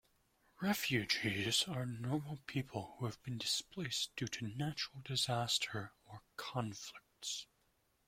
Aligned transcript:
Refugees 0.63 1.63
are 1.67 1.85
normal 1.85 2.37
people 2.47 2.95
who 2.97 3.05
have 3.05 3.21
been 3.21 3.37
displaced 3.37 4.15
due 4.15 4.27
to 4.29 4.47
natural 4.47 4.99
disaster 5.05 5.93
or 6.07 6.23
conflicts 6.37 7.45